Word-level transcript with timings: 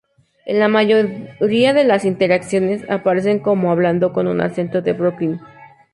En 0.47 0.57
la 0.57 0.67
mayoría 0.67 1.73
de 1.73 1.83
las 1.83 2.05
interacciones, 2.05 2.89
aparece 2.89 3.39
como 3.43 3.69
hablando 3.71 4.13
con 4.13 4.25
un 4.25 4.41
acento 4.41 4.81
de 4.81 4.93
Brooklyn. 4.93 5.39